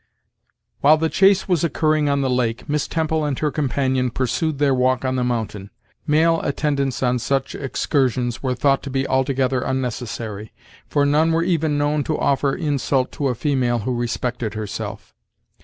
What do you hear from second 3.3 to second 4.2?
her companion